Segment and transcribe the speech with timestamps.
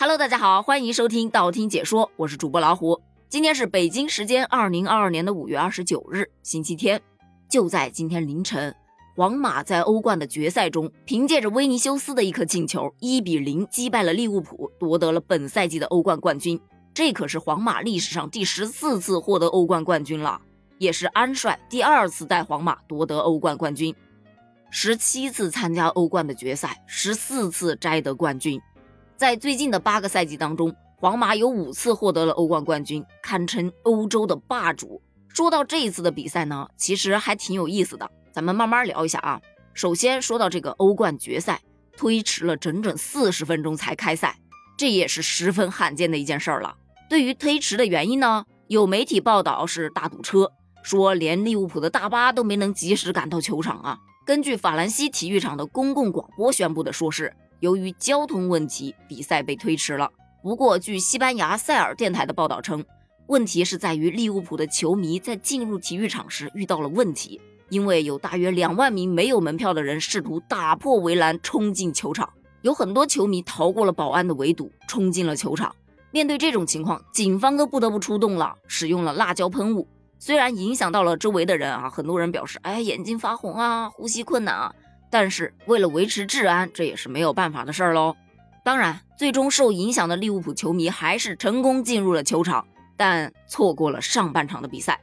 [0.00, 2.98] Hello，大家好，欢迎收听道听解说，我是主播老虎。
[3.28, 6.98] 今天是北京时间二零二二年的五月二十九日，星期天。
[7.50, 8.74] 就在今天凌晨，
[9.14, 16.58] 皇马在欧冠的决赛中，凭借着维尼修斯的一颗进球，一比零击败了利物浦，夺得了本赛季的欧冠冠军。
[16.94, 20.40] 这可是皇马历史上第十四次获得欧冠冠军了，
[20.78, 23.94] 也是安帅第二次带皇马夺得欧冠冠军。
[24.70, 28.58] 十七次参加欧冠的决赛，十四次摘得冠军。
[29.20, 35.02] 在最近的八个赛季当中，皇马有五次获得了欧冠冠军，堪称欧洲的霸主。
[35.28, 39.38] 说到这一次的比赛呢，其实还挺有意思的，咱们慢慢聊一下啊。
[39.74, 41.60] 首先说到这个欧冠决赛，
[41.98, 44.38] 推迟了整整四十分钟才开赛，
[44.78, 46.74] 这也是十分罕见的一件事儿了。
[47.10, 50.50] 对于推迟的原因呢，有媒体报道是大堵车，
[50.82, 53.98] 说连利物浦的大巴都没能及时赶到球场啊。
[54.24, 57.36] 根据法兰西体育场的公共广播宣布的说是。
[57.60, 60.10] 由于交通问题，比赛被推迟了。
[60.42, 62.84] 不过，据西班牙塞尔电台的报道称，
[63.26, 67.38] 问题是在于利物浦的球迷在进入体育场时遇到了问题，
[67.68, 72.30] 因为有大约两万名没有门票的人试图打破围栏冲进球场，
[72.62, 75.74] 有很多球迷逃过了保安的围堵，冲进了球场。
[76.10, 79.86] 面对这种情况，警方都不得不出动了，使用了辣椒喷雾。
[80.18, 84.74] 虽然影响到了周围的人啊，很多人表示，哎，眼睛发红啊，呼吸困难啊。
[85.10, 88.16] 但是为了维持治安，这也是没有办法的事儿喽。
[88.62, 92.66] 当然，最终受影响的利物浦球迷还是成功进入了球场，
[92.96, 95.00] 但错过了上半场的比赛。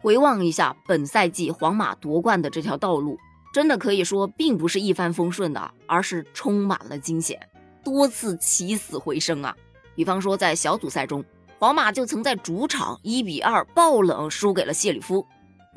[0.00, 3.18] 回望一下本赛季皇马夺冠的这条道路，
[3.52, 7.38] 真的可以说并不是一帆风顺的，而是充满了惊险，
[7.84, 9.54] 多次起死回生啊。
[9.94, 11.24] 比方说在小组赛中，
[11.58, 15.26] 皇马就曾在主场一比二爆冷输给了谢里夫。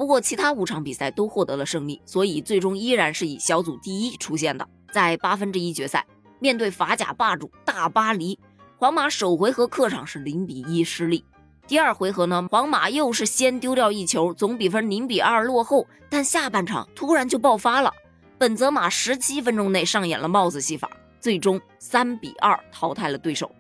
[0.01, 4.67] 不过，其他五场比赛都获得了胜利，所以最终依然是以小组第一出现的。
[4.91, 6.03] 在八分之一决赛，
[6.39, 8.39] 面对法甲霸主大巴黎，
[8.77, 11.23] 皇马首回合客场是零比一失利。
[11.67, 15.85] 第二回合呢，皇马又是先丢掉一球，总比分零比二落后。
[16.09, 17.93] 但下半场突然就爆发了，
[18.39, 23.51] 本泽马十七分钟内上演了帽子戏法，最终三比二淘汰了对手。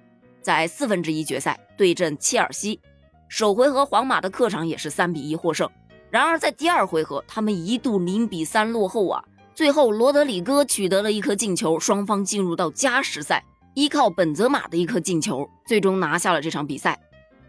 [0.41, 2.79] 在四分之一决赛对阵切尔西，
[3.27, 5.69] 首回合皇马的客场也是三比一获胜。
[6.11, 9.23] 然而，在第二回合，他们一度零比三落后啊！
[9.55, 13.41] 最后，罗德里戈取得了一颗进球，双方进入到加时赛，
[13.75, 16.99] 依靠本泽马的一颗进球，最终拿下了这场比赛。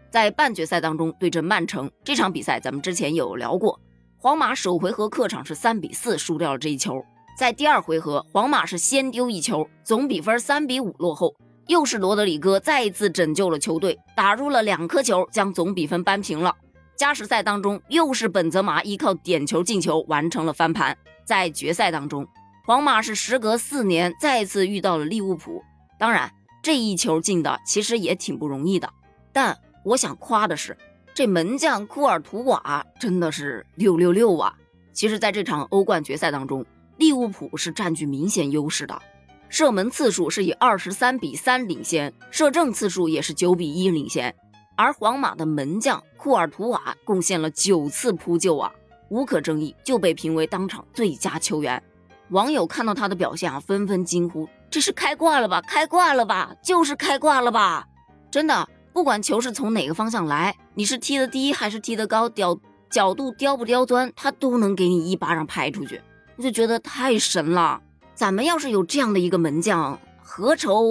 [0.09, 3.77] 在半决赛当中对阵曼城这场比赛，咱们之前有聊过，
[4.17, 7.03] 皇马首回合客场是三比四输掉了这一球。
[7.37, 11.35] 在第二回合，皇马是先丢一球，总比分三比五落后，
[11.67, 16.55] 又是罗德里戈再一次拯救了球队，打入了两颗球，将总比分扳平了。
[16.95, 20.97] 加时赛当中，又是本泽马依靠点球进球完成了翻盘。
[21.25, 22.27] 在决赛当中，
[22.65, 25.63] 皇马是时隔四年再次遇到了利物浦。
[25.97, 28.89] 当然，这一球进的其实也挺不容易的。
[29.31, 30.77] 但我想夸的是，
[31.13, 34.53] 这门将库尔图瓦真的是六六六啊！
[34.91, 36.65] 其实，在这场欧冠决赛当中，
[36.97, 39.01] 利物浦是占据明显优势的，
[39.49, 44.35] 射门次数是以二十三比三领先，射正次数也是九比一领先。
[44.75, 48.71] 而皇马的门将库尔图瓦贡献了九次扑救啊，
[49.09, 51.81] 无可争议就被评为当场最佳球员。
[52.29, 55.61] 网友看到他的表现啊，纷纷惊呼：“这是开挂了吧？
[55.61, 56.55] 开挂了吧？
[56.63, 57.85] 就是开挂了吧！”
[58.31, 62.57] 真的，不管球是从哪个方向来，你是踢得低还是踢得高，雕
[62.89, 66.01] 角度刁不刁钻，他都能给你一巴掌拍出去。
[66.37, 67.79] 我就觉得太神了。
[68.15, 70.83] 咱们要是有这样的一个门将，何愁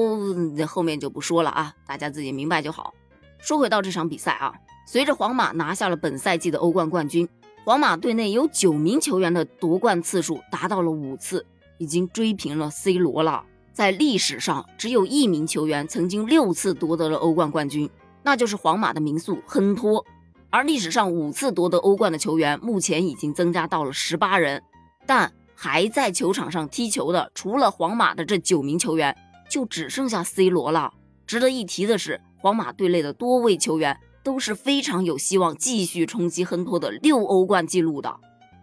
[0.69, 2.94] 后面就不说了啊，大家自己明白就好。
[3.43, 4.55] 说回到这场比赛啊，
[4.87, 7.29] 随着皇马拿下了本赛季的欧冠冠军，
[7.65, 11.45] 皇马队内有九名球员的夺冠次数达到了五次，
[11.77, 13.43] 已经追平了 C 罗了。
[13.73, 17.91] 在历史上，只有一名球员曾经六次夺得了欧冠冠军，
[18.23, 20.07] 那就是皇马的名宿亨托。
[20.49, 24.63] 而历史上五次夺得欧冠的球员，目前已经增加到了十八人，
[25.05, 29.17] 但还在球场上踢球的，除了皇马的这九名球员，
[29.51, 30.93] 就只剩下 C 罗了。
[31.27, 32.21] 值得一提的是。
[32.43, 38.12] 皇马队内的多位球员都是非常有希望继续冲击亨托的六欧冠纪录的，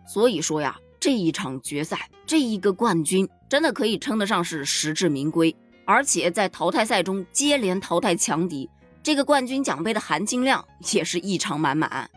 [0.06, 5.56] 所以说呀，这一场决赛这一个冠军真的可以称得上是实至名归，
[5.86, 8.70] 而且在淘汰赛中接连淘汰强敌，
[9.02, 12.10] 这个冠军奖杯的含金量也是异常满满。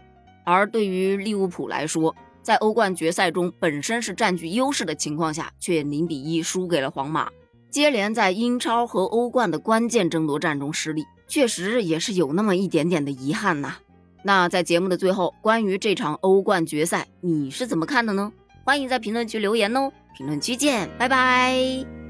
[0.44, 2.12] 而对于利物浦来说，
[2.42, 7.30] 在欧冠决赛中本身是占据优势的情况下，却零比一输给了皇马，
[7.70, 11.04] 接连在英超和欧冠的关键争夺战中失利。
[11.28, 13.76] 确实也是有那么一点点的遗憾呐。
[14.24, 18.32] 那在节目的最后，关于这场欧冠决赛，你是怎么看的呢？
[18.64, 19.90] 欢迎在评论区留言哦。
[20.16, 22.01] 评论区见，拜拜。